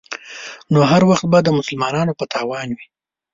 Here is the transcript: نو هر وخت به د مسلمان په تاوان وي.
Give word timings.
نو 0.73 0.79
هر 0.91 1.01
وخت 1.09 1.25
به 1.31 1.39
د 1.43 1.49
مسلمان 1.59 2.07
په 2.19 2.25
تاوان 2.33 2.67
وي. 2.77 2.87